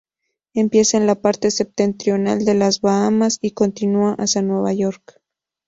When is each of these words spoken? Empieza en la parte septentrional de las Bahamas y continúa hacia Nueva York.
Empieza 0.55 0.97
en 0.97 1.05
la 1.05 1.13
parte 1.21 1.51
septentrional 1.51 2.43
de 2.43 2.55
las 2.55 2.81
Bahamas 2.81 3.37
y 3.39 3.51
continúa 3.51 4.15
hacia 4.15 4.41
Nueva 4.41 4.73
York. 4.73 5.21